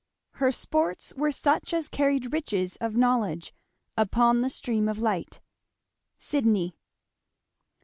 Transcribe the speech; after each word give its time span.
Her 0.31 0.51
sports 0.51 1.13
were 1.15 1.31
such 1.31 1.75
as 1.75 1.87
carried 1.87 2.33
riches 2.33 2.75
of 2.81 2.95
knowledge 2.95 3.53
upon 3.95 4.41
the 4.41 4.49
stream 4.49 4.89
of 4.89 4.97
light. 4.97 5.39
Sidney. 6.17 6.73